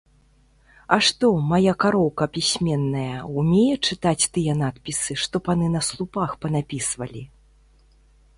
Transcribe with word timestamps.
А 0.95 0.97
што, 1.07 1.27
мая 1.51 1.73
кароўка 1.83 2.23
пісьменная, 2.37 3.17
умее 3.43 3.75
чытаць 3.87 4.29
тыя 4.39 4.57
надпісы, 4.63 5.13
што 5.25 5.35
паны 5.51 5.67
на 5.77 5.81
слупах 5.91 6.29
панапісвалі?! 6.45 7.23